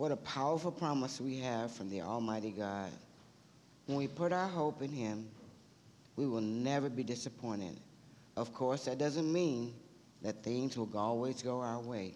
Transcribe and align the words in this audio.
What 0.00 0.12
a 0.12 0.16
powerful 0.16 0.72
promise 0.72 1.20
we 1.20 1.36
have 1.40 1.70
from 1.70 1.90
the 1.90 2.00
Almighty 2.00 2.52
God. 2.52 2.88
When 3.84 3.98
we 3.98 4.08
put 4.08 4.32
our 4.32 4.48
hope 4.48 4.80
in 4.80 4.90
Him, 4.90 5.28
we 6.16 6.26
will 6.26 6.40
never 6.40 6.88
be 6.88 7.02
disappointed. 7.02 7.78
Of 8.34 8.54
course, 8.54 8.86
that 8.86 8.96
doesn't 8.96 9.30
mean 9.30 9.74
that 10.22 10.42
things 10.42 10.78
will 10.78 10.88
always 10.96 11.42
go 11.42 11.60
our 11.60 11.80
way. 11.80 12.14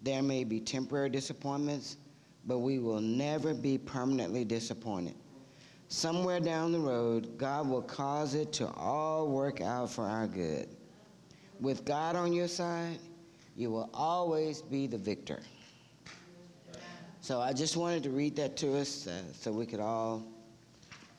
There 0.00 0.22
may 0.22 0.44
be 0.44 0.58
temporary 0.58 1.10
disappointments, 1.10 1.98
but 2.46 2.60
we 2.60 2.78
will 2.78 3.02
never 3.02 3.52
be 3.52 3.76
permanently 3.76 4.46
disappointed. 4.46 5.16
Somewhere 5.88 6.40
down 6.40 6.72
the 6.72 6.80
road, 6.80 7.36
God 7.36 7.68
will 7.68 7.82
cause 7.82 8.34
it 8.34 8.50
to 8.54 8.70
all 8.70 9.28
work 9.28 9.60
out 9.60 9.90
for 9.90 10.06
our 10.06 10.26
good. 10.26 10.68
With 11.60 11.84
God 11.84 12.16
on 12.16 12.32
your 12.32 12.48
side, 12.48 12.98
you 13.56 13.70
will 13.70 13.90
always 13.92 14.62
be 14.62 14.86
the 14.86 14.96
victor. 14.96 15.42
So 17.26 17.40
I 17.40 17.52
just 17.52 17.76
wanted 17.76 18.04
to 18.04 18.10
read 18.10 18.36
that 18.36 18.56
to 18.58 18.78
us 18.78 19.08
uh, 19.08 19.20
so 19.32 19.50
we 19.50 19.66
could 19.66 19.80
all 19.80 20.22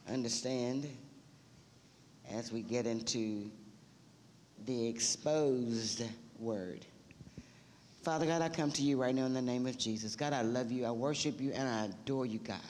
understand 0.09 0.87
as 2.31 2.49
we 2.49 2.61
get 2.61 2.87
into 2.87 3.51
the 4.65 4.87
exposed 4.87 6.03
word. 6.39 6.85
Father 8.03 8.25
God, 8.25 8.41
I 8.41 8.47
come 8.47 8.71
to 8.71 8.83
you 8.83 8.95
right 8.95 9.13
now 9.13 9.25
in 9.25 9.33
the 9.33 9.41
name 9.41 9.67
of 9.67 9.77
Jesus. 9.77 10.15
God, 10.15 10.31
I 10.31 10.43
love 10.43 10.71
you, 10.71 10.85
I 10.85 10.91
worship 10.91 11.41
you, 11.41 11.51
and 11.51 11.67
I 11.67 11.87
adore 11.87 12.25
you, 12.25 12.39
God. 12.39 12.61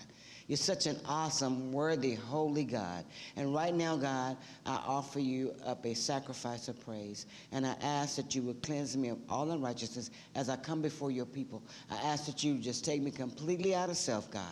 You're 0.48 0.56
such 0.56 0.86
an 0.86 0.98
awesome, 1.06 1.74
worthy, 1.74 2.16
holy 2.16 2.64
God. 2.64 3.04
And 3.36 3.54
right 3.54 3.74
now, 3.74 3.98
God, 3.98 4.38
I 4.66 4.82
offer 4.88 5.20
you 5.20 5.54
up 5.66 5.86
a 5.86 5.94
sacrifice 5.94 6.70
of 6.70 6.80
praise. 6.86 7.26
And 7.52 7.68
I 7.68 7.76
ask 7.82 8.16
that 8.16 8.34
you 8.34 8.42
would 8.44 8.64
cleanse 8.64 8.96
me 8.96 9.10
of 9.10 9.20
all 9.30 9.52
unrighteousness 9.52 10.10
as 10.36 10.48
I 10.48 10.56
come 10.56 10.82
before 10.82 11.12
your 11.12 11.26
people. 11.26 11.64
I 11.92 11.96
ask 11.98 12.26
that 12.28 12.46
you 12.46 12.60
just 12.60 12.86
take 12.86 13.02
me 13.02 13.12
completely 13.12 13.76
out 13.76 13.90
of 13.90 13.98
self, 13.98 14.32
God. 14.32 14.44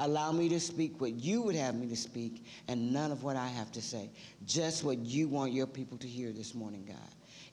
Allow 0.00 0.32
me 0.32 0.48
to 0.48 0.58
speak 0.58 1.00
what 1.00 1.12
you 1.12 1.42
would 1.42 1.54
have 1.54 1.76
me 1.76 1.86
to 1.88 1.96
speak 1.96 2.44
and 2.66 2.92
none 2.92 3.12
of 3.12 3.22
what 3.22 3.36
I 3.36 3.46
have 3.46 3.70
to 3.72 3.82
say. 3.82 4.10
Just 4.46 4.82
what 4.82 4.98
you 4.98 5.28
want 5.28 5.52
your 5.52 5.68
people 5.68 5.96
to 5.98 6.08
hear 6.08 6.32
this 6.32 6.56
morning, 6.56 6.84
God. 6.86 6.96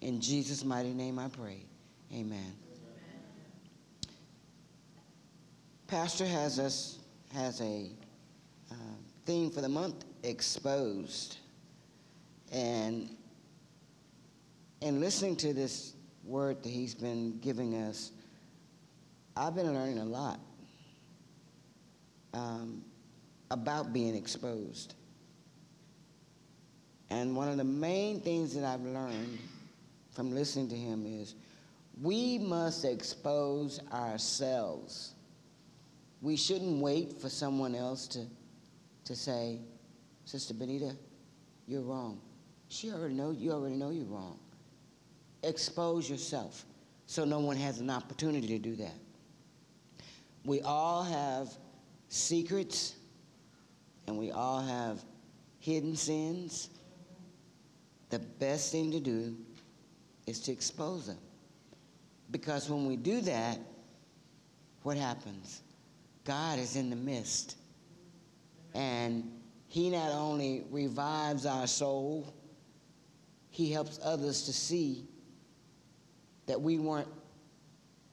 In 0.01 0.19
Jesus' 0.19 0.65
mighty 0.65 0.93
name 0.93 1.19
I 1.19 1.27
pray. 1.27 1.63
Amen. 2.11 2.53
Pastor 5.85 6.25
has 6.25 6.57
us 6.57 6.97
has 7.33 7.61
a 7.61 7.89
uh, 8.71 8.75
theme 9.25 9.49
for 9.49 9.61
the 9.61 9.69
month 9.69 10.05
exposed. 10.23 11.37
And 12.51 13.09
in 14.81 14.99
listening 14.99 15.35
to 15.37 15.53
this 15.53 15.93
word 16.23 16.61
that 16.63 16.69
he's 16.69 16.93
been 16.93 17.37
giving 17.39 17.75
us 17.75 18.11
i've 19.35 19.55
been 19.55 19.73
learning 19.73 19.97
a 19.97 20.05
lot 20.05 20.39
um, 22.33 22.83
about 23.51 23.93
being 23.93 24.15
exposed. 24.15 24.95
And 27.11 27.35
one 27.35 27.47
of 27.47 27.57
the 27.57 27.63
main 27.63 28.19
things 28.21 28.55
that 28.55 28.63
i've 28.63 28.81
learned 28.81 29.37
from 30.11 30.33
listening 30.33 30.69
to 30.69 30.75
him 30.75 31.05
is 31.05 31.35
we 32.01 32.39
must 32.39 32.85
expose 32.85 33.79
ourselves 33.91 35.13
we 36.23 36.37
shouldn't 36.37 36.81
wait 36.81 37.19
for 37.19 37.27
someone 37.27 37.75
else 37.75 38.07
to, 38.07 38.25
to 39.03 39.13
say, 39.13 39.59
Sister 40.23 40.53
Benita, 40.53 40.95
you're 41.67 41.81
wrong. 41.81 42.21
She 42.69 42.91
already 42.91 43.13
know 43.13 43.31
you 43.31 43.51
already 43.51 43.75
know 43.75 43.89
you're 43.89 44.05
wrong. 44.05 44.39
Expose 45.43 46.09
yourself 46.09 46.65
so 47.07 47.25
no 47.25 47.41
one 47.41 47.57
has 47.57 47.79
an 47.81 47.89
opportunity 47.89 48.47
to 48.47 48.57
do 48.57 48.77
that. 48.77 48.95
We 50.45 50.61
all 50.61 51.03
have 51.03 51.49
secrets 52.07 52.95
and 54.07 54.17
we 54.17 54.31
all 54.31 54.61
have 54.61 55.03
hidden 55.59 55.93
sins. 55.93 56.69
The 58.09 58.19
best 58.19 58.71
thing 58.71 58.91
to 58.91 59.01
do 59.01 59.35
is 60.25 60.39
to 60.41 60.53
expose 60.53 61.07
them. 61.07 61.17
Because 62.31 62.69
when 62.69 62.87
we 62.87 62.95
do 62.95 63.19
that, 63.21 63.59
what 64.83 64.95
happens? 64.95 65.61
God 66.25 66.59
is 66.59 66.75
in 66.75 66.89
the 66.89 66.95
midst. 66.95 67.57
And 68.73 69.31
He 69.67 69.89
not 69.89 70.11
only 70.11 70.63
revives 70.69 71.45
our 71.45 71.67
soul, 71.67 72.33
He 73.49 73.71
helps 73.71 73.99
others 74.03 74.43
to 74.43 74.53
see 74.53 75.05
that 76.47 76.59
we 76.59 76.77
weren't 76.77 77.07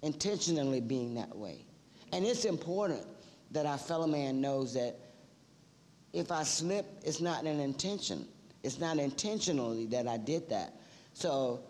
intentionally 0.02 0.80
being 0.80 1.14
that 1.14 1.34
way. 1.36 1.64
And 2.12 2.24
it's 2.24 2.44
important 2.44 3.02
that 3.52 3.66
our 3.66 3.78
fellow 3.78 4.06
man 4.06 4.40
knows 4.40 4.74
that 4.74 4.96
if 6.12 6.32
I 6.32 6.42
slip, 6.42 6.86
it's 7.04 7.20
not 7.20 7.44
an 7.44 7.60
intention. 7.60 8.26
It's 8.62 8.78
not 8.78 8.98
intentionally 8.98 9.86
that 9.86 10.06
I 10.06 10.16
did 10.16 10.48
that. 10.50 10.74
So 11.14 11.60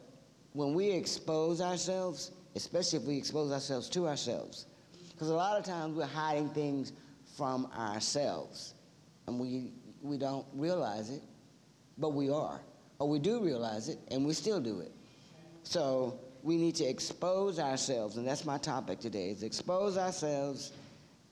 when 0.53 0.75
we 0.75 0.91
expose 0.91 1.61
ourselves, 1.61 2.33
especially 2.56 2.99
if 2.99 3.05
we 3.05 3.17
expose 3.17 3.53
ourselves 3.53 3.89
to 3.91 4.09
ourselves, 4.09 4.67
because 5.20 5.28
a 5.28 5.34
lot 5.34 5.58
of 5.58 5.66
times 5.66 5.94
we're 5.94 6.06
hiding 6.06 6.48
things 6.48 6.94
from 7.36 7.70
ourselves 7.76 8.72
and 9.26 9.38
we, 9.38 9.75
we 10.00 10.16
don't 10.16 10.47
realize 10.54 11.10
it, 11.10 11.20
but 11.98 12.14
we 12.14 12.31
are. 12.31 12.58
Or 12.98 13.06
we 13.06 13.19
do 13.19 13.44
realize 13.44 13.91
it 13.91 13.98
and 14.10 14.25
we 14.25 14.32
still 14.32 14.62
do 14.62 14.81
it. 14.81 14.91
So 15.62 16.19
we 16.42 16.56
need 16.56 16.75
to 16.76 16.84
expose 16.84 17.58
ourselves, 17.58 18.16
and 18.16 18.26
that's 18.26 18.47
my 18.47 18.56
topic 18.56 18.98
today, 18.98 19.28
is 19.28 19.42
expose 19.42 19.98
ourselves 19.98 20.72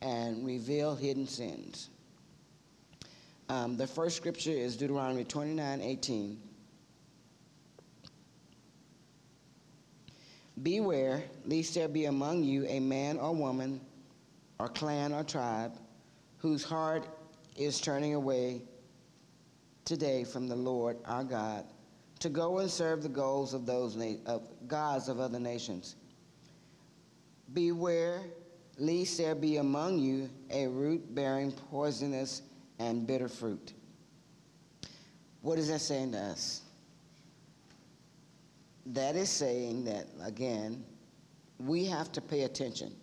and 0.03 0.45
reveal 0.45 0.95
hidden 0.95 1.27
sins. 1.27 1.89
Um, 3.49 3.79
the 3.79 3.87
first 3.87 4.19
scripture 4.19 4.51
is 4.51 4.77
Deuteronomy 4.77 5.25
29, 5.25 5.81
18. 5.81 6.39
Beware, 10.63 11.23
lest 11.45 11.75
there 11.75 11.89
be 11.89 12.07
among 12.07 12.43
you 12.43 12.67
a 12.67 12.81
man 12.81 13.19
or 13.19 13.35
woman, 13.35 13.81
or 14.59 14.69
clan 14.69 15.13
or 15.13 15.23
tribe, 15.23 15.73
whose 16.39 16.65
heart 16.65 17.07
is 17.57 17.81
turning 17.81 18.15
away 18.15 18.63
today 19.85 20.25
from 20.25 20.49
the 20.49 20.57
Lord 20.57 20.97
our 21.05 21.25
God, 21.25 21.65
to 22.21 22.29
go 22.29 22.59
and 22.59 22.71
serve 22.71 23.03
the 23.03 23.09
goals 23.09 23.55
of 23.55 23.67
those 23.67 23.95
na- 23.95 24.17
of 24.27 24.49
gods 24.67 25.09
of 25.09 25.21
other 25.21 25.39
nations. 25.39 25.97
Beware, 27.53 28.21
lest 28.79 29.19
there 29.19 29.35
be 29.35 29.57
among 29.57 29.99
you 29.99 30.29
a 30.51 30.67
root 30.67 31.15
bearing 31.15 31.53
poisonous 31.53 32.43
and 32.79 33.07
bitter 33.07 33.29
fruit. 33.29 33.73
What 35.43 35.59
is 35.59 35.69
that 35.69 35.81
saying 35.81 36.13
to 36.13 36.19
us? 36.19 36.63
That 38.93 39.17
is 39.17 39.29
saying 39.29 39.85
that, 39.85 40.07
again, 40.23 40.85
we 41.59 41.85
have 41.85 42.11
to 42.13 42.21
pay 42.21 42.43
attention 42.43 42.95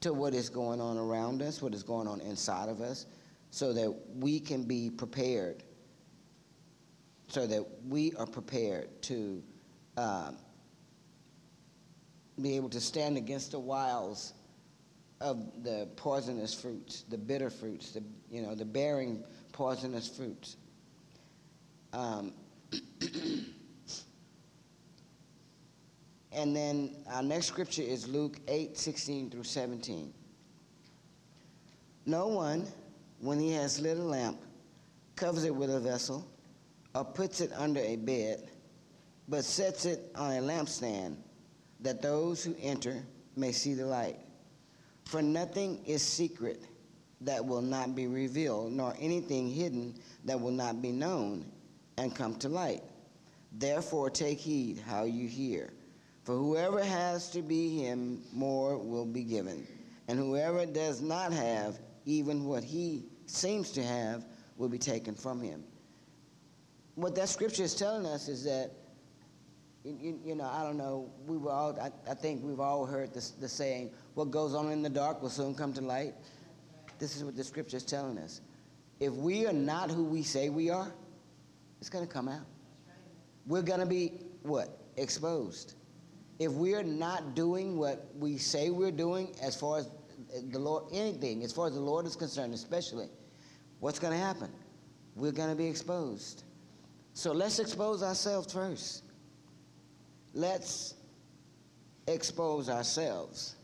to 0.00 0.12
what 0.12 0.34
is 0.34 0.48
going 0.48 0.80
on 0.80 0.98
around 0.98 1.40
us, 1.40 1.62
what 1.62 1.74
is 1.74 1.82
going 1.82 2.06
on 2.06 2.20
inside 2.20 2.68
of 2.68 2.80
us, 2.80 3.06
so 3.50 3.72
that 3.72 3.90
we 4.16 4.40
can 4.40 4.64
be 4.64 4.90
prepared, 4.90 5.62
so 7.28 7.46
that 7.46 7.64
we 7.88 8.12
are 8.18 8.26
prepared 8.26 8.88
to 9.02 9.42
um, 9.96 10.36
be 12.40 12.56
able 12.56 12.68
to 12.68 12.80
stand 12.80 13.16
against 13.16 13.52
the 13.52 13.60
wiles 13.60 14.34
of 15.20 15.62
the 15.62 15.88
poisonous 15.96 16.52
fruits, 16.52 17.04
the 17.08 17.16
bitter 17.16 17.48
fruits, 17.48 17.92
the, 17.92 18.02
you 18.30 18.42
know, 18.42 18.54
the 18.54 18.64
bearing 18.64 19.22
poisonous 19.52 20.08
fruits. 20.08 20.56
Um, 21.92 22.32
And 26.34 26.56
then 26.56 26.96
our 27.12 27.22
next 27.22 27.46
scripture 27.46 27.82
is 27.82 28.08
Luke 28.08 28.38
8, 28.48 28.76
16 28.78 29.30
through 29.30 29.44
17. 29.44 30.12
No 32.06 32.28
one, 32.28 32.66
when 33.20 33.38
he 33.38 33.52
has 33.52 33.80
lit 33.80 33.98
a 33.98 34.02
lamp, 34.02 34.40
covers 35.14 35.44
it 35.44 35.54
with 35.54 35.70
a 35.70 35.78
vessel 35.78 36.26
or 36.94 37.04
puts 37.04 37.40
it 37.40 37.52
under 37.56 37.80
a 37.80 37.96
bed, 37.96 38.50
but 39.28 39.44
sets 39.44 39.84
it 39.84 40.10
on 40.14 40.32
a 40.32 40.40
lampstand, 40.40 41.16
that 41.80 42.02
those 42.02 42.42
who 42.42 42.54
enter 42.60 43.02
may 43.36 43.52
see 43.52 43.74
the 43.74 43.86
light. 43.86 44.18
For 45.04 45.22
nothing 45.22 45.84
is 45.84 46.02
secret 46.02 46.62
that 47.20 47.44
will 47.44 47.62
not 47.62 47.94
be 47.94 48.06
revealed, 48.06 48.72
nor 48.72 48.94
anything 48.98 49.48
hidden 49.48 49.94
that 50.24 50.40
will 50.40 50.50
not 50.50 50.82
be 50.82 50.92
known 50.92 51.44
and 51.98 52.14
come 52.14 52.34
to 52.36 52.48
light. 52.48 52.82
Therefore, 53.52 54.10
take 54.10 54.38
heed 54.38 54.78
how 54.78 55.04
you 55.04 55.28
hear. 55.28 55.70
For 56.24 56.34
whoever 56.36 56.82
has 56.84 57.30
to 57.30 57.42
be 57.42 57.78
him, 57.78 58.22
more 58.32 58.78
will 58.78 59.06
be 59.06 59.24
given. 59.24 59.66
And 60.08 60.18
whoever 60.18 60.66
does 60.66 61.00
not 61.00 61.32
have, 61.32 61.78
even 62.06 62.44
what 62.44 62.62
he 62.62 63.04
seems 63.26 63.72
to 63.72 63.82
have, 63.82 64.24
will 64.56 64.68
be 64.68 64.78
taken 64.78 65.14
from 65.14 65.40
him. 65.40 65.64
What 66.94 67.14
that 67.16 67.28
scripture 67.28 67.64
is 67.64 67.74
telling 67.74 68.06
us 68.06 68.28
is 68.28 68.44
that 68.44 68.70
You, 69.84 70.20
you, 70.24 70.36
know, 70.36 70.44
I 70.44 70.62
don't 70.62 70.76
know. 70.76 71.10
We 71.26 71.36
were 71.36 71.50
all. 71.50 71.76
I, 71.80 71.90
I 72.08 72.14
think 72.14 72.44
we've 72.44 72.60
all 72.60 72.86
heard 72.86 73.12
this, 73.12 73.30
the 73.30 73.48
saying, 73.48 73.90
"What 74.14 74.30
goes 74.30 74.54
on 74.54 74.70
in 74.70 74.80
the 74.80 74.88
dark 74.88 75.20
will 75.20 75.28
soon 75.28 75.56
come 75.56 75.72
to 75.72 75.80
light." 75.80 76.14
This 77.00 77.16
is 77.16 77.24
what 77.24 77.34
the 77.34 77.42
scripture 77.42 77.78
is 77.78 77.82
telling 77.82 78.16
us. 78.18 78.42
If 79.00 79.12
we 79.12 79.44
are 79.44 79.52
not 79.52 79.90
who 79.90 80.04
we 80.04 80.22
say 80.22 80.50
we 80.50 80.70
are, 80.70 80.92
it's 81.80 81.90
going 81.90 82.06
to 82.06 82.12
come 82.12 82.28
out. 82.28 82.46
We're 83.48 83.66
going 83.66 83.80
to 83.80 83.86
be 83.86 84.12
what 84.44 84.68
exposed. 84.96 85.74
If 86.42 86.50
we're 86.50 86.82
not 86.82 87.36
doing 87.36 87.78
what 87.78 88.08
we 88.18 88.36
say 88.36 88.70
we're 88.70 88.90
doing, 88.90 89.32
as 89.40 89.54
far 89.54 89.78
as 89.78 89.88
the 90.50 90.58
Lord, 90.58 90.86
anything, 90.92 91.44
as 91.44 91.52
far 91.52 91.68
as 91.68 91.74
the 91.74 91.80
Lord 91.80 92.04
is 92.04 92.16
concerned, 92.16 92.52
especially, 92.52 93.06
what's 93.78 94.00
going 94.00 94.12
to 94.12 94.18
happen? 94.18 94.50
We're 95.14 95.30
going 95.30 95.50
to 95.50 95.54
be 95.54 95.68
exposed. 95.68 96.42
So 97.14 97.30
let's 97.30 97.60
expose 97.60 98.02
ourselves 98.02 98.52
first. 98.52 99.04
Let's 100.34 100.94
expose 102.08 102.68
ourselves. 102.68 103.54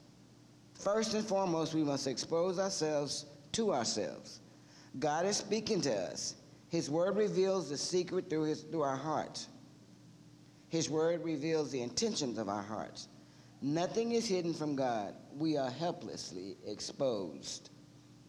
First 0.75 1.15
and 1.15 1.27
foremost, 1.27 1.75
we 1.75 1.83
must 1.83 2.07
expose 2.07 2.61
ourselves 2.61 3.27
to 3.53 3.73
ourselves. 3.75 4.39
God 5.01 5.27
is 5.27 5.37
speaking 5.37 5.81
to 5.81 5.93
us. 5.93 6.37
His 6.69 6.89
word 6.89 7.17
reveals 7.17 7.71
the 7.71 7.77
secret 7.77 8.31
through, 8.31 8.45
his, 8.45 8.63
through 8.63 8.83
our 8.83 8.97
hearts. 8.97 9.49
His 10.69 10.91
word 10.91 11.25
reveals 11.25 11.71
the 11.71 11.83
intentions 11.83 12.39
of 12.39 12.49
our 12.49 12.63
hearts. 12.63 13.09
Nothing 13.63 14.13
is 14.13 14.27
hidden 14.27 14.55
from 14.55 14.77
God. 14.77 15.15
We 15.37 15.57
are 15.57 15.71
helplessly 15.71 16.57
exposed 16.67 17.71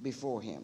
before 0.01 0.41
Him. 0.41 0.63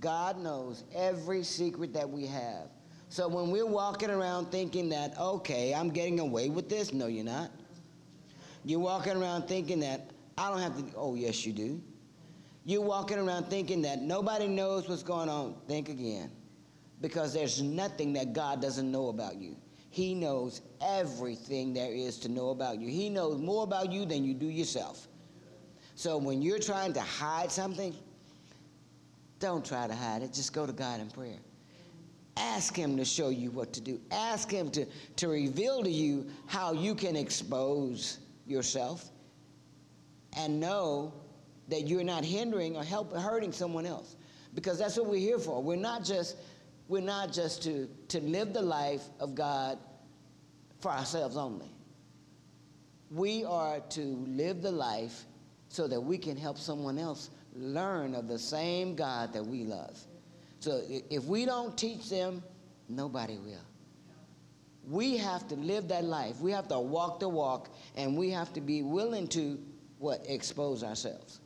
God 0.00 0.38
knows 0.38 0.84
every 0.94 1.42
secret 1.42 1.92
that 1.94 2.08
we 2.08 2.26
have. 2.26 2.68
So 3.08 3.26
when 3.26 3.50
we're 3.50 3.66
walking 3.66 4.10
around 4.10 4.50
thinking 4.50 4.90
that, 4.90 5.18
okay, 5.18 5.74
I'm 5.74 5.90
getting 5.90 6.20
away 6.20 6.50
with 6.50 6.68
this, 6.68 6.92
no, 6.92 7.06
you're 7.06 7.24
not. 7.24 7.50
You're 8.64 8.80
walking 8.80 9.16
around 9.16 9.48
thinking 9.48 9.80
that, 9.80 10.10
I 10.36 10.50
don't 10.50 10.60
have 10.60 10.76
to, 10.76 10.96
oh, 10.96 11.14
yes, 11.14 11.44
you 11.46 11.52
do. 11.52 11.82
You're 12.64 12.82
walking 12.82 13.18
around 13.18 13.44
thinking 13.46 13.82
that 13.82 14.02
nobody 14.02 14.46
knows 14.46 14.88
what's 14.88 15.02
going 15.02 15.30
on. 15.30 15.56
Think 15.66 15.88
again. 15.88 16.30
Because 17.00 17.32
there's 17.32 17.62
nothing 17.62 18.12
that 18.12 18.34
God 18.34 18.60
doesn't 18.60 18.90
know 18.90 19.08
about 19.08 19.36
you. 19.36 19.56
He 19.90 20.14
knows 20.14 20.60
everything 20.80 21.72
there 21.72 21.92
is 21.92 22.18
to 22.18 22.28
know 22.28 22.50
about 22.50 22.78
you. 22.78 22.88
He 22.88 23.08
knows 23.08 23.38
more 23.38 23.64
about 23.64 23.90
you 23.92 24.04
than 24.04 24.24
you 24.24 24.34
do 24.34 24.46
yourself. 24.46 25.08
So 25.94 26.18
when 26.18 26.42
you're 26.42 26.58
trying 26.58 26.92
to 26.92 27.00
hide 27.00 27.50
something, 27.50 27.94
don't 29.40 29.64
try 29.64 29.86
to 29.86 29.94
hide 29.94 30.22
it. 30.22 30.32
Just 30.32 30.52
go 30.52 30.66
to 30.66 30.72
God 30.72 31.00
in 31.00 31.10
prayer. 31.10 31.38
Ask 32.36 32.76
Him 32.76 32.96
to 32.96 33.04
show 33.04 33.30
you 33.30 33.50
what 33.50 33.72
to 33.72 33.80
do. 33.80 34.00
Ask 34.10 34.50
Him 34.50 34.70
to, 34.70 34.86
to 35.16 35.28
reveal 35.28 35.82
to 35.82 35.90
you 35.90 36.28
how 36.46 36.72
you 36.72 36.94
can 36.94 37.16
expose 37.16 38.18
yourself 38.46 39.10
and 40.36 40.60
know 40.60 41.12
that 41.68 41.88
you're 41.88 42.04
not 42.04 42.24
hindering 42.24 42.76
or 42.76 42.84
help, 42.84 43.12
hurting 43.12 43.52
someone 43.52 43.86
else. 43.86 44.16
Because 44.54 44.78
that's 44.78 44.96
what 44.96 45.06
we're 45.06 45.16
here 45.16 45.38
for. 45.38 45.62
We're 45.62 45.76
not 45.76 46.04
just 46.04 46.36
we're 46.88 47.02
not 47.02 47.32
just 47.32 47.62
to, 47.64 47.88
to 48.08 48.20
live 48.20 48.52
the 48.52 48.62
life 48.62 49.04
of 49.20 49.34
God 49.34 49.78
for 50.80 50.90
ourselves 50.90 51.36
only. 51.36 51.70
We 53.10 53.44
are 53.44 53.80
to 53.80 54.00
live 54.26 54.62
the 54.62 54.72
life 54.72 55.24
so 55.68 55.86
that 55.86 56.00
we 56.00 56.18
can 56.18 56.36
help 56.36 56.58
someone 56.58 56.98
else 56.98 57.30
learn 57.54 58.14
of 58.14 58.28
the 58.28 58.38
same 58.38 58.94
God 58.94 59.32
that 59.34 59.44
we 59.44 59.64
love. 59.64 59.98
So 60.60 60.82
if 60.88 61.24
we 61.24 61.44
don't 61.44 61.76
teach 61.76 62.08
them, 62.08 62.42
nobody 62.88 63.36
will. 63.36 63.60
We 64.88 65.18
have 65.18 65.46
to 65.48 65.56
live 65.56 65.88
that 65.88 66.04
life. 66.04 66.40
We 66.40 66.50
have 66.52 66.68
to 66.68 66.78
walk 66.78 67.20
the 67.20 67.28
walk, 67.28 67.68
and 67.94 68.16
we 68.16 68.30
have 68.30 68.52
to 68.54 68.60
be 68.60 68.82
willing 68.82 69.28
to 69.28 69.58
what 69.98 70.24
expose 70.26 70.82
ourselves. 70.82 71.40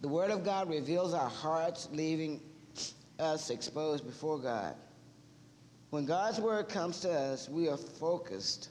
The 0.00 0.08
Word 0.08 0.32
of 0.32 0.44
God 0.44 0.68
reveals 0.68 1.14
our 1.14 1.28
hearts, 1.28 1.88
leaving 1.92 2.40
us 3.18 3.50
exposed 3.50 4.06
before 4.06 4.38
God. 4.38 4.74
When 5.90 6.06
God's 6.06 6.40
word 6.40 6.68
comes 6.68 7.00
to 7.00 7.10
us, 7.10 7.48
we 7.48 7.68
are 7.68 7.76
focused 7.76 8.70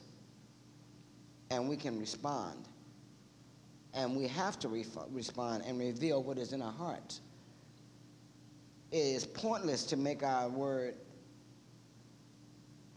and 1.50 1.68
we 1.68 1.76
can 1.76 1.98
respond. 1.98 2.66
And 3.94 4.16
we 4.16 4.26
have 4.28 4.58
to 4.60 4.68
re- 4.68 4.86
respond 5.10 5.64
and 5.66 5.78
reveal 5.78 6.22
what 6.22 6.38
is 6.38 6.52
in 6.52 6.62
our 6.62 6.72
hearts. 6.72 7.20
It 8.90 8.96
is 8.96 9.26
pointless 9.26 9.84
to 9.84 9.96
make 9.96 10.22
our 10.22 10.48
word, 10.48 10.94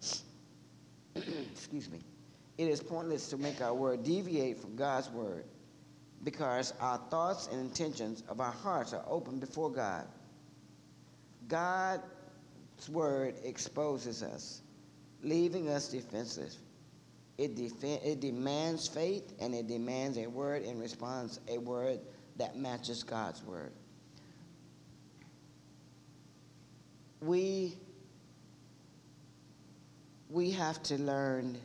excuse 1.15 1.89
me, 1.89 2.00
it 2.57 2.68
is 2.68 2.81
pointless 2.81 3.30
to 3.30 3.38
make 3.38 3.62
our 3.62 3.74
word 3.74 4.03
deviate 4.03 4.59
from 4.59 4.75
God's 4.75 5.09
word 5.09 5.45
because 6.24 6.74
our 6.80 6.97
thoughts 7.09 7.47
and 7.51 7.59
intentions 7.59 8.24
of 8.27 8.39
our 8.39 8.51
hearts 8.51 8.94
are 8.94 9.03
open 9.07 9.39
before 9.39 9.71
God. 9.71 10.07
God's 11.47 12.01
word 12.89 13.36
exposes 13.44 14.24
us, 14.24 14.62
leaving 15.21 15.69
us 15.69 15.89
defenseless. 15.89 16.59
It, 17.38 17.51
it 17.83 18.19
demands 18.21 18.88
faith 18.88 19.33
and 19.39 19.53
it 19.53 19.68
demands 19.68 20.18
a 20.18 20.27
word 20.27 20.63
in 20.63 20.80
response, 20.80 21.39
a 21.47 21.57
word 21.57 22.00
that 22.38 22.57
matches 22.57 23.03
God's 23.03 23.44
word. 23.44 23.74
We, 27.21 27.75
we 30.30 30.51
have 30.51 30.81
to 30.83 30.97
learn 30.97 31.57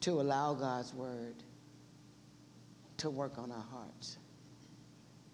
to 0.00 0.20
allow 0.20 0.54
God's 0.54 0.92
word 0.94 1.34
to 2.98 3.10
work 3.10 3.38
on 3.38 3.50
our 3.50 3.64
hearts 3.70 4.16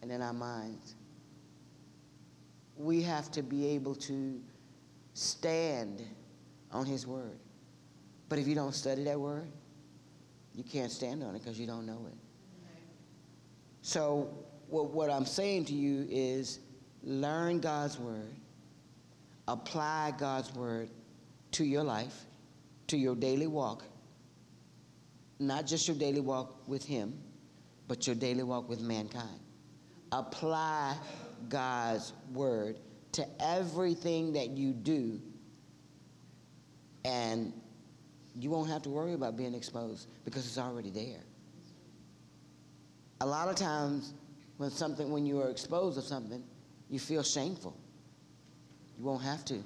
and 0.02 0.10
in 0.10 0.22
our 0.22 0.32
minds 0.32 0.94
we 2.78 3.02
have 3.02 3.30
to 3.32 3.42
be 3.42 3.66
able 3.66 3.94
to 3.96 4.40
stand 5.14 6.02
on 6.70 6.86
his 6.86 7.06
word. 7.06 7.38
But 8.28 8.38
if 8.38 8.46
you 8.46 8.54
don't 8.54 8.75
study 8.75 9.04
that 9.04 9.19
word, 9.19 9.48
you 10.54 10.62
can't 10.62 10.90
stand 10.90 11.22
on 11.22 11.34
it 11.34 11.42
because 11.42 11.58
you 11.58 11.66
don't 11.66 11.86
know 11.86 12.06
it. 12.08 12.16
So, 13.82 14.28
what, 14.69 14.90
what 14.90 15.10
I'm 15.10 15.25
saying 15.25 15.64
to 15.66 15.75
you 15.75 16.06
is 16.10 16.60
learn 17.02 17.60
God's 17.60 17.98
word, 17.98 18.34
apply 19.46 20.12
God's 20.19 20.54
word 20.54 20.90
to 21.52 21.64
your 21.64 21.82
life, 21.82 22.25
to 22.88 22.96
your 22.96 23.14
daily 23.14 23.46
walk. 23.46 23.84
Not 25.38 25.66
just 25.66 25.88
your 25.88 25.96
daily 25.96 26.20
walk 26.20 26.69
with 26.69 26.84
Him, 26.84 27.19
but 27.86 28.06
your 28.06 28.16
daily 28.16 28.42
walk 28.42 28.69
with 28.69 28.80
mankind. 28.80 29.40
Apply 30.12 30.97
God's 31.49 32.12
word 32.33 32.78
to 33.12 33.26
everything 33.40 34.33
that 34.35 34.50
you 34.50 34.73
do, 34.73 35.21
and 37.04 37.52
you 38.38 38.50
won't 38.50 38.68
have 38.68 38.83
to 38.83 38.90
worry 38.90 39.14
about 39.14 39.37
being 39.37 39.54
exposed 39.54 40.09
because 40.25 40.47
it's 40.47 40.59
already 40.59 40.90
there. 40.90 41.23
A 43.21 43.26
lot 43.26 43.49
of 43.49 43.57
times, 43.57 44.14
when 44.59 44.71
something, 44.71 45.11
when 45.11 45.26
you 45.26 45.40
are 45.40 45.50
exposed 45.50 45.97
to 45.97 46.02
something, 46.02 46.42
you 46.88 46.99
feel 46.99 47.23
shameful. 47.23 47.76
You 48.99 49.04
won't 49.04 49.23
have 49.23 49.45
to 49.47 49.62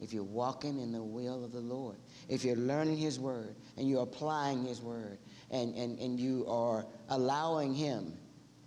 if 0.00 0.12
you're 0.12 0.22
walking 0.22 0.80
in 0.80 0.92
the 0.92 1.02
will 1.02 1.44
of 1.44 1.52
the 1.52 1.60
Lord. 1.60 1.96
If 2.28 2.44
you're 2.44 2.56
learning 2.56 2.98
His 2.98 3.18
Word 3.18 3.56
and 3.76 3.88
you're 3.88 4.02
applying 4.02 4.64
His 4.64 4.80
Word 4.80 5.18
and, 5.50 5.74
and, 5.74 5.98
and 5.98 6.20
you 6.20 6.46
are 6.48 6.86
allowing 7.08 7.74
Him 7.74 8.12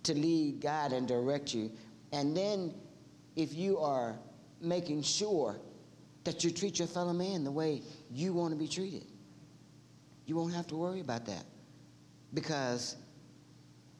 to 0.04 0.14
lead, 0.14 0.60
guide, 0.60 0.92
and 0.92 1.06
direct 1.06 1.54
you 1.54 1.70
and 2.12 2.36
then 2.36 2.74
if 3.36 3.54
you 3.54 3.78
are 3.78 4.18
making 4.60 5.02
sure 5.02 5.56
that 6.24 6.44
you 6.44 6.50
treat 6.50 6.78
your 6.78 6.88
fellow 6.88 7.12
man 7.12 7.44
the 7.44 7.50
way 7.50 7.82
you 8.10 8.32
want 8.32 8.52
to 8.52 8.58
be 8.58 8.68
treated, 8.68 9.06
you 10.26 10.36
won't 10.36 10.52
have 10.52 10.66
to 10.68 10.76
worry 10.76 11.00
about 11.00 11.26
that 11.26 11.44
because 12.34 12.96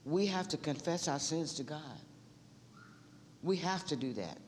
we 0.04 0.26
have 0.26 0.48
to 0.48 0.56
confess 0.56 1.08
our 1.08 1.18
sins 1.18 1.54
to 1.54 1.62
God. 1.62 1.80
We 3.42 3.56
have 3.56 3.86
to 3.86 3.96
do 3.96 4.12
that 4.14 4.38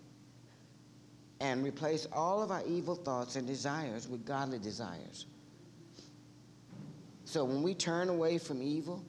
and 1.40 1.64
replace 1.64 2.06
all 2.12 2.42
of 2.42 2.50
our 2.50 2.62
evil 2.66 2.94
thoughts 2.94 3.36
and 3.36 3.46
desires 3.46 4.06
with 4.06 4.24
godly 4.24 4.58
desires. 4.58 5.26
So 7.24 7.44
when 7.44 7.62
we 7.62 7.74
turn 7.74 8.08
away 8.08 8.38
from 8.38 8.62
evil, 8.62 9.04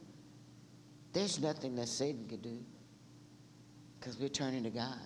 there's 1.12 1.38
nothing 1.38 1.76
that 1.76 1.88
Satan 1.88 2.26
can 2.26 2.40
do 2.40 2.58
because 4.04 4.18
we're 4.18 4.28
turning 4.28 4.62
to 4.62 4.70
God. 4.70 4.98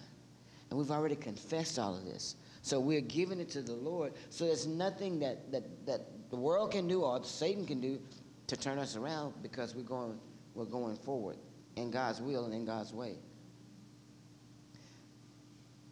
And 0.70 0.78
we've 0.78 0.90
already 0.90 1.14
confessed 1.14 1.78
all 1.78 1.96
of 1.96 2.04
this. 2.04 2.34
So 2.62 2.80
we're 2.80 3.00
giving 3.00 3.38
it 3.38 3.48
to 3.50 3.62
the 3.62 3.72
Lord. 3.72 4.12
So 4.28 4.44
there's 4.44 4.66
nothing 4.66 5.20
that, 5.20 5.52
that, 5.52 5.86
that 5.86 6.00
the 6.30 6.36
world 6.36 6.72
can 6.72 6.88
do 6.88 7.02
or 7.02 7.22
Satan 7.22 7.64
can 7.64 7.80
do 7.80 8.00
to 8.48 8.56
turn 8.56 8.78
us 8.78 8.96
around 8.96 9.34
because 9.40 9.76
we're 9.76 9.82
going, 9.82 10.18
we're 10.54 10.64
going 10.64 10.96
forward 10.96 11.36
in 11.76 11.92
God's 11.92 12.20
will 12.20 12.44
and 12.44 12.52
in 12.52 12.64
God's 12.64 12.92
way. 12.92 13.14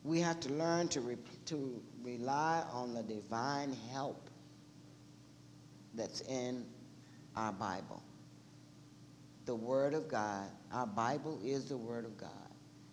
We 0.03 0.21
have 0.21 0.41
to 0.41 0.53
learn 0.53 0.89
to, 0.89 1.01
re- 1.01 1.17
to 1.47 1.81
rely 2.03 2.65
on 2.73 2.93
the 2.93 3.05
divine 3.05 3.73
help 3.93 4.29
that's 5.95 6.23
in 6.23 6.67
our 7.37 7.53
Bible. 7.53 8.03
The 9.45 9.55
Word 9.55 9.95
of 9.95 10.09
God, 10.09 10.51
our 10.73 10.87
Bible 10.87 11.41
is 11.45 11.67
the 11.67 11.77
Word 11.77 12.05
of 12.05 12.19
God. 12.19 12.46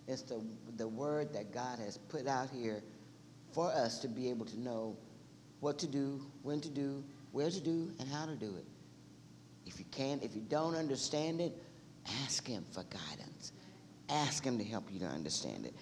It's 0.07 0.21
the, 0.23 0.43
the 0.77 0.87
Word 0.87 1.33
that 1.33 1.53
God 1.53 1.79
has 1.79 1.97
put 1.97 2.27
out 2.27 2.49
here 2.49 2.83
for 3.53 3.71
us 3.71 3.99
to 3.99 4.07
be 4.07 4.29
able 4.29 4.45
to 4.45 4.59
know 4.59 4.97
what 5.59 5.79
to 5.79 5.87
do, 5.87 6.21
when 6.41 6.59
to 6.61 6.69
do, 6.69 7.03
where 7.31 7.49
to 7.49 7.61
do, 7.61 7.91
and 7.99 8.09
how 8.09 8.25
to 8.25 8.35
do 8.35 8.55
it. 8.57 8.65
If 9.65 9.79
you 9.79 9.85
can't, 9.91 10.21
if 10.23 10.35
you 10.35 10.41
don't 10.41 10.75
understand 10.75 11.39
it, 11.39 11.53
ask 12.23 12.45
Him 12.45 12.65
for 12.71 12.83
guidance. 12.83 13.53
Ask 14.09 14.43
Him 14.43 14.57
to 14.57 14.63
help 14.63 14.91
you 14.91 14.99
to 14.99 15.05
understand 15.05 15.65
it. 15.65 15.73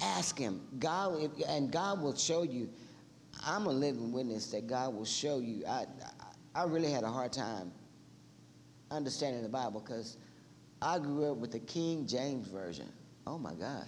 Ask 0.00 0.38
Him. 0.38 0.62
God, 0.78 1.30
and 1.48 1.70
God 1.70 2.00
will 2.00 2.16
show 2.16 2.42
you. 2.42 2.70
I'm 3.44 3.66
a 3.66 3.72
living 3.72 4.12
witness 4.12 4.46
that 4.52 4.66
God 4.66 4.94
will 4.94 5.04
show 5.04 5.38
you. 5.38 5.64
I, 5.68 5.84
I, 6.54 6.62
I 6.62 6.64
really 6.64 6.90
had 6.90 7.04
a 7.04 7.10
hard 7.10 7.32
time 7.32 7.70
understanding 8.90 9.42
the 9.42 9.48
Bible 9.48 9.80
because 9.80 10.16
I 10.80 10.98
grew 10.98 11.30
up 11.30 11.36
with 11.36 11.52
the 11.52 11.58
King 11.58 12.06
James 12.06 12.48
Version. 12.48 12.88
Oh 13.26 13.38
my 13.38 13.54
God. 13.54 13.84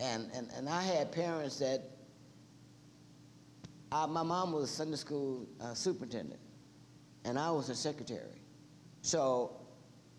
And, 0.00 0.30
and, 0.34 0.48
and 0.56 0.68
I 0.68 0.82
had 0.82 1.10
parents 1.10 1.58
that, 1.58 1.82
I, 3.90 4.06
my 4.06 4.22
mom 4.22 4.52
was 4.52 4.64
a 4.64 4.66
Sunday 4.72 4.96
school 4.96 5.46
uh, 5.60 5.74
superintendent, 5.74 6.40
and 7.24 7.38
I 7.38 7.50
was 7.50 7.68
her 7.68 7.74
secretary. 7.74 8.42
So 9.02 9.56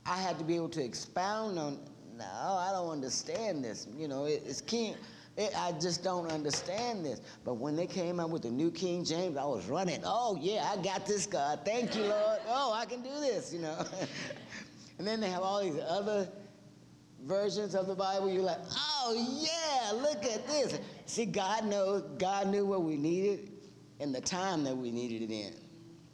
I 0.06 0.18
had 0.18 0.38
to 0.40 0.44
be 0.44 0.56
able 0.56 0.70
to 0.70 0.84
expound 0.84 1.60
on, 1.60 1.80
no, 2.18 2.26
I 2.26 2.72
don't 2.74 2.90
understand 2.90 3.64
this. 3.64 3.88
You 3.96 4.08
know, 4.08 4.26
it, 4.26 4.44
it's 4.46 4.60
King, 4.60 4.96
it, 5.38 5.54
I 5.56 5.72
just 5.74 6.04
don't 6.04 6.30
understand 6.30 7.06
this. 7.06 7.22
But 7.46 7.54
when 7.54 7.78
they 7.78 7.88
came 7.88 8.20
out 8.20 8.32
with 8.32 8.42
the 8.42 8.50
new 8.50 8.72
King 8.72 9.06
James, 9.06 9.38
I 9.38 9.46
was 9.46 9.68
running. 9.68 10.02
Oh, 10.04 10.38
yeah, 10.42 10.70
I 10.70 10.82
got 10.82 11.06
this, 11.06 11.26
God. 11.26 11.62
Thank 11.64 11.96
you, 11.96 12.04
Lord. 12.04 12.40
Oh, 12.48 12.74
I 12.74 12.86
can 12.86 13.02
do 13.02 13.14
this, 13.22 13.54
you 13.54 13.60
know. 13.60 13.86
and 14.98 15.08
then 15.08 15.22
they 15.22 15.30
have 15.30 15.44
all 15.44 15.64
these 15.64 15.80
other 15.88 16.28
versions 17.26 17.76
of 17.76 17.88
the 17.88 17.96
Bible. 17.96 18.30
You're 18.30 18.44
like, 18.44 18.62
oh, 18.72 19.14
yeah, 19.42 19.92
look 20.02 20.26
at 20.26 20.48
this. 20.48 20.80
See, 21.06 21.26
God 21.26 21.66
knows, 21.66 22.04
God 22.18 22.48
knew 22.48 22.66
what 22.66 22.84
we 22.84 22.98
needed 22.98 23.52
in 24.00 24.12
the 24.12 24.22
time 24.22 24.64
that 24.64 24.76
we 24.76 24.92
needed 24.92 25.30
it 25.30 25.34
in. 25.34 25.54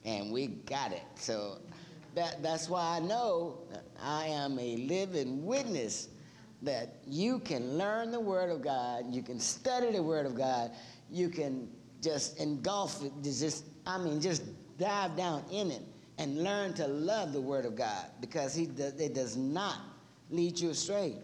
And 0.05 0.31
we 0.31 0.47
got 0.47 0.91
it. 0.91 1.03
So 1.15 1.59
that, 2.13 2.41
that's 2.41 2.69
why 2.69 2.97
I 2.97 2.99
know 2.99 3.59
I 4.01 4.27
am 4.27 4.57
a 4.59 4.77
living 4.77 5.45
witness 5.45 6.09
that 6.61 6.97
you 7.05 7.39
can 7.39 7.77
learn 7.77 8.11
the 8.11 8.19
Word 8.19 8.49
of 8.49 8.61
God, 8.61 9.05
you 9.09 9.21
can 9.21 9.39
study 9.39 9.91
the 9.91 10.01
Word 10.01 10.25
of 10.25 10.35
God, 10.35 10.71
you 11.09 11.29
can 11.29 11.69
just 12.01 12.39
engulf 12.39 13.03
it, 13.03 13.11
just, 13.21 13.65
I 13.85 13.97
mean, 13.97 14.21
just 14.21 14.43
dive 14.77 15.15
down 15.15 15.43
in 15.51 15.71
it 15.71 15.81
and 16.17 16.43
learn 16.43 16.73
to 16.75 16.87
love 16.87 17.33
the 17.33 17.41
Word 17.41 17.65
of 17.65 17.75
God 17.75 18.05
because 18.21 18.55
he 18.55 18.63
it 18.63 19.13
does 19.13 19.35
not 19.35 19.79
lead 20.29 20.59
you 20.59 20.69
astray. 20.69 21.15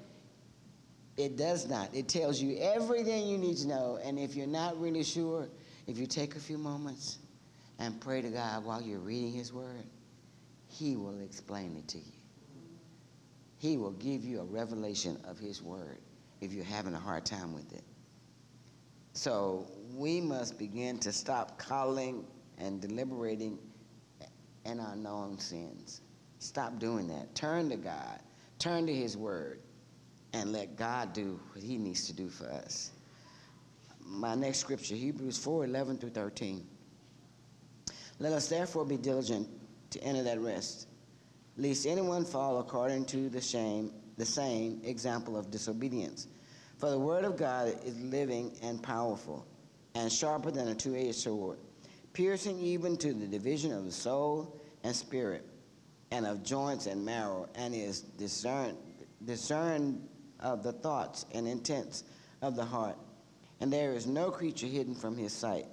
It 1.18 1.38
does 1.38 1.70
not. 1.70 1.94
It 1.94 2.08
tells 2.08 2.42
you 2.42 2.58
everything 2.58 3.28
you 3.28 3.38
need 3.38 3.58
to 3.58 3.68
know. 3.68 4.00
And 4.04 4.18
if 4.18 4.36
you're 4.36 4.48
not 4.48 4.80
really 4.80 5.04
sure, 5.04 5.50
if 5.88 5.98
you 5.98 6.08
take 6.08 6.36
a 6.36 6.40
few 6.40 6.58
moments 6.58 7.20
and 7.80 8.00
pray 8.00 8.22
to 8.22 8.30
God 8.30 8.64
while 8.64 8.82
you're 8.82 9.00
reading 9.00 9.32
His 9.34 9.52
Word, 9.52 9.86
He 10.68 10.96
will 10.96 11.20
explain 11.22 11.76
it 11.78 11.88
to 11.90 11.98
you. 11.98 12.14
He 13.58 13.78
will 13.78 13.92
give 13.92 14.24
you 14.24 14.40
a 14.40 14.46
revelation 14.46 15.18
of 15.28 15.38
His 15.38 15.62
Word 15.62 16.00
if 16.40 16.54
you're 16.54 16.64
having 16.64 16.96
a 16.96 17.00
hard 17.00 17.26
time 17.26 17.54
with 17.54 17.72
it. 17.74 17.84
So 19.14 19.68
we 19.94 20.22
must 20.22 20.58
begin 20.58 20.98
to 21.00 21.12
stop 21.12 21.60
calling 21.60 22.26
and 22.58 22.82
deliberating 22.82 23.60
in 24.66 24.80
our 24.80 24.96
known 24.96 25.38
sins. 25.38 26.02
Stop 26.40 26.80
doing 26.80 27.08
that. 27.10 27.34
Turn 27.36 27.70
to 27.70 27.76
God. 27.76 28.20
Turn 28.62 28.86
to 28.86 28.94
His 28.94 29.18
Word 29.18 29.60
and 30.34 30.52
let 30.52 30.76
God 30.76 31.14
do 31.14 31.40
what 31.52 31.64
He 31.64 31.80
needs 31.80 32.06
to 32.06 32.14
do 32.14 32.30
for 32.30 32.46
us. 32.46 32.92
My 34.06 34.36
next 34.36 34.60
scripture, 34.60 34.94
Hebrews 34.94 35.40
4 35.40 35.66
11 35.66 35.98
through 35.98 36.12
13. 36.12 36.64
Let 38.20 38.34
us 38.34 38.50
therefore 38.50 38.86
be 38.86 38.98
diligent 38.98 39.50
to 39.90 40.04
enter 40.04 40.22
that 40.22 40.40
rest, 40.40 40.88
lest 41.58 41.88
anyone 41.88 42.24
fall 42.24 42.60
according 42.60 43.06
to 43.06 43.30
the 43.30 43.42
shame, 43.42 43.92
the 44.18 44.26
same 44.28 44.80
example 44.84 45.36
of 45.36 45.50
disobedience. 45.50 46.28
For 46.78 46.92
the 46.92 47.00
word 47.00 47.26
of 47.26 47.38
God 47.38 47.76
is 47.84 48.00
living 48.00 48.56
and 48.62 48.82
powerful, 48.84 49.44
and 49.96 50.12
sharper 50.12 50.52
than 50.52 50.68
a 50.68 50.76
two-edged 50.76 51.16
sword, 51.16 51.58
piercing 52.14 52.60
even 52.60 52.96
to 52.98 53.12
the 53.12 53.26
division 53.26 53.74
of 53.74 53.86
the 53.86 53.92
soul 53.92 54.56
and 54.84 54.96
spirit, 54.96 55.48
and 56.12 56.26
of 56.26 56.44
joints 56.44 56.86
and 56.86 57.04
marrow, 57.04 57.48
and 57.56 57.74
is 57.74 58.02
discern 58.02 58.78
discern 59.26 60.02
of 60.40 60.64
the 60.64 60.72
thoughts 60.72 61.26
and 61.34 61.48
intents 61.48 62.04
of 62.42 62.56
the 62.56 62.66
heart. 62.66 62.98
And 63.60 63.72
there 63.72 63.94
is 63.94 64.08
no 64.08 64.32
creature 64.32 64.66
hidden 64.66 64.96
from 64.96 65.16
his 65.16 65.32
sight, 65.32 65.68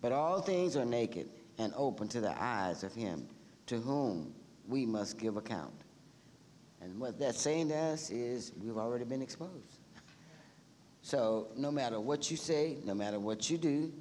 but 0.00 0.12
all 0.12 0.40
things 0.40 0.76
are 0.76 0.84
naked 0.84 1.28
and 1.58 1.72
open 1.76 2.08
to 2.08 2.20
the 2.20 2.34
eyes 2.42 2.82
of 2.82 2.92
him 2.92 3.28
to 3.66 3.78
whom 3.78 4.34
we 4.66 4.84
must 4.84 5.18
give 5.18 5.36
account. 5.36 5.72
And 6.80 6.98
what 6.98 7.18
that's 7.18 7.40
saying 7.40 7.68
to 7.68 7.76
us 7.76 8.10
is 8.10 8.52
we've 8.60 8.76
already 8.76 9.04
been 9.04 9.22
exposed. 9.22 9.78
So 11.02 11.48
no 11.56 11.70
matter 11.70 12.00
what 12.00 12.30
you 12.30 12.36
say, 12.36 12.78
no 12.84 12.94
matter 12.94 13.20
what 13.20 13.48
you 13.48 13.58
do, 13.58 13.92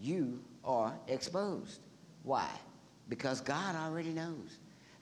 you 0.00 0.42
are 0.64 0.98
exposed. 1.06 1.80
Why? 2.22 2.48
Because 3.08 3.40
God 3.40 3.74
already 3.74 4.10
knows. 4.10 4.58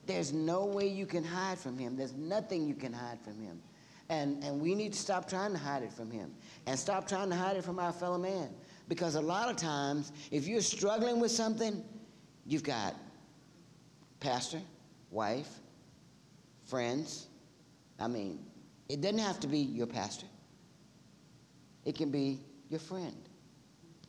There's 0.06 0.32
no 0.32 0.64
way 0.64 0.86
you 0.86 1.06
can 1.06 1.24
hide 1.24 1.58
from 1.58 1.76
him. 1.76 1.96
There's 1.96 2.14
nothing 2.14 2.66
you 2.66 2.74
can 2.74 2.92
hide 2.92 3.20
from 3.20 3.40
him. 3.40 3.60
And, 4.08 4.42
and 4.44 4.60
we 4.60 4.74
need 4.74 4.92
to 4.92 4.98
stop 4.98 5.28
trying 5.28 5.52
to 5.52 5.58
hide 5.58 5.82
it 5.82 5.92
from 5.92 6.10
him 6.10 6.32
and 6.66 6.78
stop 6.78 7.08
trying 7.08 7.28
to 7.30 7.36
hide 7.36 7.56
it 7.56 7.64
from 7.64 7.80
our 7.80 7.92
fellow 7.92 8.18
man. 8.18 8.50
Because 8.88 9.16
a 9.16 9.20
lot 9.20 9.50
of 9.50 9.56
times, 9.56 10.12
if 10.30 10.46
you're 10.46 10.60
struggling 10.60 11.18
with 11.18 11.32
something, 11.32 11.82
you've 12.46 12.62
got 12.62 12.94
pastor, 14.20 14.60
wife, 15.10 15.48
friends. 16.64 17.26
I 17.98 18.06
mean, 18.06 18.38
it 18.88 19.00
doesn't 19.00 19.18
have 19.18 19.40
to 19.40 19.48
be 19.48 19.58
your 19.58 19.88
pastor, 19.88 20.26
it 21.84 21.96
can 21.96 22.10
be 22.10 22.40
your 22.68 22.80
friend. 22.80 23.16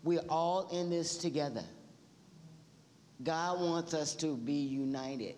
We're 0.04 0.24
all 0.30 0.70
in 0.72 0.90
this 0.90 1.18
together. 1.18 1.64
God 3.24 3.60
wants 3.60 3.94
us 3.94 4.14
to 4.16 4.38
be 4.38 4.54
united. 4.54 5.36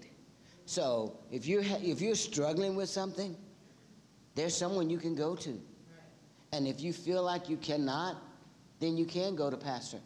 So 0.66 1.18
if 1.32 1.48
you're, 1.48 1.64
if 1.64 2.02
you're 2.02 2.16
struggling 2.16 2.76
with 2.76 2.90
something, 2.90 3.36
there's 4.36 4.56
someone 4.56 4.90
you 4.90 4.98
can 4.98 5.16
go 5.16 5.36
to. 5.38 5.60
And 6.52 6.68
if 6.68 6.82
you 6.82 6.94
feel 6.94 7.24
like 7.24 7.50
you 7.50 7.58
cannot, 7.58 8.18
then 8.80 8.98
you 8.98 9.06
can 9.06 9.36
go 9.36 9.50
to 9.50 9.58
pastor 9.58 10.00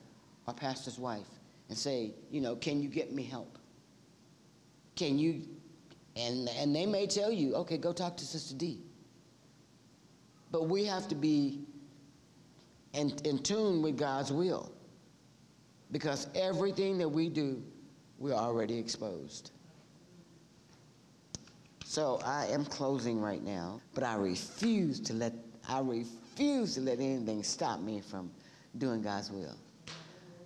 or 0.48 0.54
pastor's 0.54 1.00
wife 1.00 1.28
and 1.70 1.78
say, 1.78 2.12
you 2.30 2.42
know, 2.42 2.56
can 2.56 2.82
you 2.82 2.90
get 2.90 3.12
me 3.12 3.24
help? 3.24 3.58
Can 4.96 5.18
you, 5.18 5.42
and, 6.16 6.50
and 6.58 6.76
they 6.76 6.86
may 6.86 7.08
tell 7.08 7.32
you, 7.32 7.56
okay, 7.56 7.78
go 7.78 7.94
talk 7.94 8.18
to 8.18 8.26
Sister 8.26 8.56
D. 8.56 8.80
But 10.52 10.70
we 10.70 10.86
have 10.86 11.08
to 11.08 11.16
be 11.16 11.62
in, 12.94 13.12
in 13.24 13.40
tune 13.40 13.82
with 13.82 13.98
God's 13.98 14.32
will 14.32 14.72
because 15.94 16.28
everything 16.36 16.98
that 16.98 17.08
we 17.08 17.30
do, 17.30 17.64
we're 18.18 18.34
already 18.34 18.78
exposed. 18.78 19.52
So 21.86 22.20
I 22.26 22.48
am 22.48 22.66
closing 22.66 23.22
right 23.22 23.44
now, 23.44 23.80
but 23.94 24.04
I 24.04 24.16
refuse 24.16 25.00
to 25.02 25.14
let 25.14 25.34
I 25.70 25.80
refuse 25.80 26.74
to 26.76 26.82
let 26.82 27.00
anything 27.00 27.44
stop 27.44 27.80
me 27.80 28.02
from 28.02 28.32
doing 28.78 29.02
God's 29.02 29.32
will. 29.32 29.56